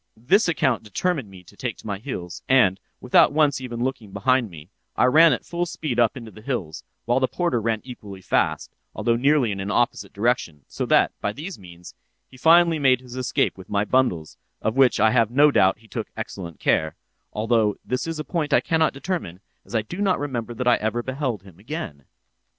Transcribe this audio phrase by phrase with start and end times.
[0.17, 4.49] "This account determined me to take to my heels, and, without once even looking behind
[4.49, 8.21] me, I ran at full speed up into the hills, while the porter ran equally
[8.23, 11.93] fast, although nearly in an opposite direction, so that, by these means,
[12.27, 15.87] he finally made his escape with my bundles, of which I have no doubt he
[15.87, 20.55] took excellent care—although this is a point I cannot determine, as I do not remember
[20.55, 22.05] that I ever beheld him again.